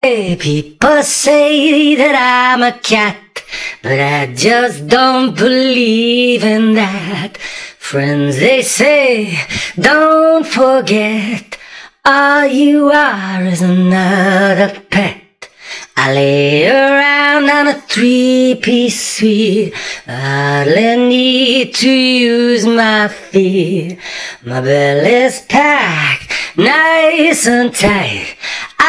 People 0.00 1.02
say 1.02 1.96
that 1.96 2.14
I'm 2.14 2.62
a 2.62 2.70
cat, 2.78 3.42
but 3.82 3.98
I 3.98 4.32
just 4.32 4.86
don't 4.86 5.36
believe 5.36 6.44
in 6.44 6.74
that. 6.74 7.36
Friends, 7.36 8.38
they 8.38 8.62
say, 8.62 9.36
don't 9.74 10.46
forget, 10.46 11.58
all 12.04 12.46
you 12.46 12.92
are 12.92 13.42
is 13.42 13.60
another 13.60 14.80
pet. 14.88 15.50
I 15.96 16.14
lay 16.14 16.68
around 16.68 17.50
on 17.50 17.66
a 17.66 17.80
three-piece 17.80 19.16
suite. 19.16 19.74
Hardly 20.06 20.96
need 21.08 21.74
to 21.74 21.90
use 21.90 22.64
my 22.64 23.08
feet. 23.08 23.98
My 24.46 24.60
belly's 24.60 25.42
packed, 25.46 26.32
nice 26.56 27.48
and 27.48 27.74
tight. 27.74 28.36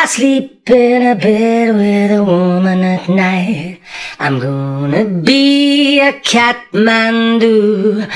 I 0.02 0.06
sleep 0.06 0.70
in 0.70 1.06
a 1.06 1.14
bed 1.14 1.76
with 1.76 2.18
a 2.18 2.24
woman 2.24 2.80
at 2.86 3.10
night. 3.10 3.82
I'm 4.18 4.40
gonna 4.40 5.04
be 5.04 6.00
a 6.00 6.14
Kathmandu, 6.14 8.10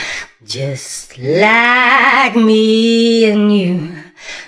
just 0.45 1.17
like 1.17 2.37
me 2.37 3.25
and 3.29 3.53
you. 3.53 4.03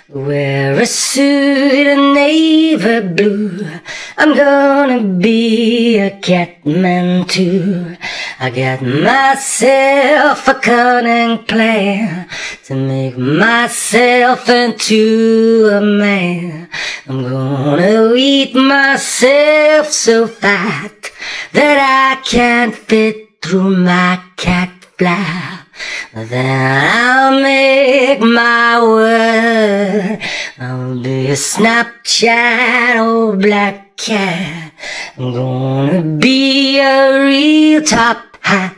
Wear 0.08 0.80
a 0.80 0.86
suit 0.86 1.86
of 1.88 2.14
navy 2.14 3.00
blue. 3.00 3.68
I'm 4.16 4.34
gonna 4.34 5.02
be 5.02 5.98
a 5.98 6.18
catman 6.20 7.26
too. 7.26 7.96
I 8.40 8.48
got 8.50 8.80
myself 8.80 10.48
a 10.48 10.54
cunning 10.54 11.44
plan 11.44 12.28
to 12.66 12.74
make 12.74 13.16
myself 13.16 14.48
into 14.48 15.70
a 15.72 15.80
man. 15.80 16.68
I'm 17.06 17.22
gonna 17.22 18.12
eat 18.16 18.56
myself 18.56 19.92
so 19.92 20.26
fat 20.26 21.12
that 21.52 21.78
I 21.78 22.20
can't 22.22 22.74
fit 22.74 23.40
through 23.40 23.76
my 23.76 24.20
cat 24.36 24.70
flap. 24.98 25.68
Then 26.12 26.90
I'll 26.92 27.40
make 27.40 28.18
my 28.18 28.82
word. 28.82 30.20
I'll 30.58 31.00
be 31.00 31.28
a 31.28 31.34
Snapchat 31.34 32.98
old 32.98 33.42
black 33.42 33.96
cat. 33.96 34.72
I'm 35.16 35.32
gonna 35.32 36.02
be 36.02 36.80
a 36.80 37.22
real 37.22 37.82
top 37.82 38.24
hat. 38.40 38.76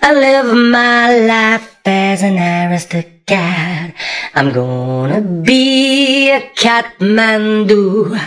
I 0.00 0.12
live 0.14 0.54
my 0.54 1.18
life 1.18 1.69
as 1.84 2.22
an 2.22 2.38
aristocrat. 2.38 3.94
I'm 4.34 4.52
gonna 4.52 5.20
be 5.20 6.30
a 6.30 6.40
Kathmandu. 6.54 8.18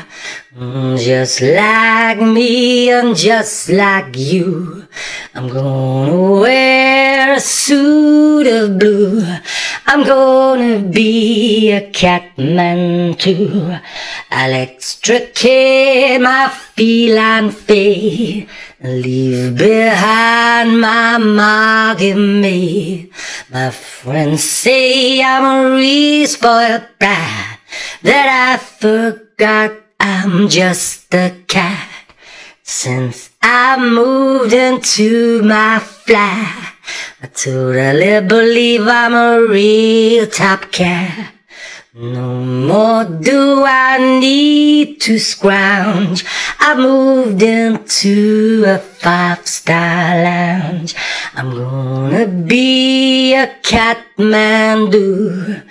Mm, 0.55 0.99
just 0.99 1.41
like 1.41 2.21
me 2.21 2.91
and 2.91 3.15
just 3.15 3.69
like 3.69 4.15
you. 4.15 4.87
I'm 5.33 5.47
gonna 5.47 6.39
wear 6.41 7.33
a 7.33 7.39
suit 7.39 8.45
of 8.45 8.77
blue. 8.77 9.25
I'm 9.87 10.03
gonna 10.05 10.77
be 10.79 11.71
a 11.71 11.89
catman 11.89 13.15
too. 13.15 13.75
I'll 14.29 14.53
extricate 14.53 16.21
my 16.21 16.49
feline. 16.49 17.51
Leave 18.83 19.57
behind 19.57 20.81
my 20.81 21.17
mark 21.17 21.99
me. 21.99 23.09
My 23.53 23.69
friends 23.69 24.43
say 24.43 25.21
I'm 25.21 25.45
a 25.45 25.75
re-spoiled 25.75 26.87
brat. 26.97 27.59
That 28.01 28.27
I 28.49 28.57
forgot 28.57 29.73
I'm 29.99 30.49
just 30.49 31.13
a 31.13 31.35
cat. 31.45 31.87
Since 32.63 33.29
I 33.43 33.77
moved 33.77 34.53
into 34.53 35.43
my 35.43 35.77
flat, 35.77 36.73
I 37.21 37.27
totally 37.27 38.27
believe 38.27 38.87
I'm 38.87 39.13
a 39.13 39.45
real 39.47 40.25
top 40.25 40.71
cat. 40.71 41.35
No 41.93 42.43
more 42.43 43.03
do 43.05 43.63
I 43.63 43.99
need 44.19 44.99
to 45.01 45.19
scrounge. 45.19 46.25
I 46.59 46.73
moved 46.73 47.43
into 47.43 48.63
a 48.65 48.79
five-star 48.79 50.23
lounge. 50.23 50.95
I'm 51.35 51.49
gonna 51.49 52.27
be 52.27 53.33
a 53.33 53.47
Kathmandu. 53.63 55.63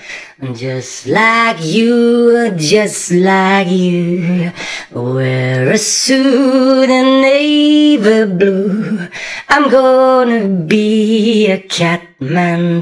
Just 0.55 1.07
like 1.07 1.65
you, 1.65 2.51
just 2.57 3.13
like 3.13 3.69
you. 3.69 4.51
Wear 4.91 5.71
a 5.71 5.79
suit 5.79 6.91
and 6.91 7.23
navy 7.23 8.25
blue. 8.25 9.07
I'm 9.49 9.71
gonna 9.71 10.49
be 10.49 11.47
a 11.47 11.59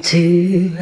too. 0.00 0.78